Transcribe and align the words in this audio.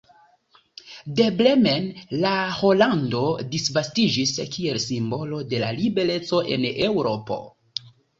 De 1.17 1.25
Bremen 1.41 1.83
la 2.23 2.31
rolando 2.61 3.21
disvastiĝis 3.55 4.33
kiel 4.55 4.79
simbolo 4.87 5.43
de 5.53 5.61
la 5.65 5.69
libereco 5.81 6.41
en 6.57 6.67
Eŭropo. 6.71 7.39